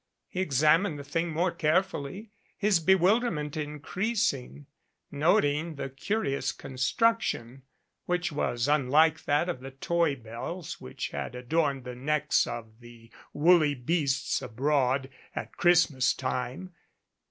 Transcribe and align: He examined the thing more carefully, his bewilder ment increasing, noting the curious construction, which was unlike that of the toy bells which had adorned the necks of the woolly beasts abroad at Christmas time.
He 0.27 0.41
examined 0.41 0.97
the 0.97 1.03
thing 1.03 1.29
more 1.29 1.51
carefully, 1.51 2.31
his 2.57 2.79
bewilder 2.79 3.29
ment 3.29 3.55
increasing, 3.55 4.65
noting 5.11 5.75
the 5.75 5.91
curious 5.91 6.51
construction, 6.51 7.61
which 8.07 8.31
was 8.31 8.67
unlike 8.67 9.25
that 9.25 9.47
of 9.47 9.59
the 9.59 9.69
toy 9.69 10.15
bells 10.15 10.81
which 10.81 11.09
had 11.11 11.35
adorned 11.35 11.83
the 11.83 11.93
necks 11.93 12.47
of 12.47 12.79
the 12.79 13.11
woolly 13.31 13.75
beasts 13.75 14.41
abroad 14.41 15.07
at 15.35 15.55
Christmas 15.57 16.15
time. 16.15 16.73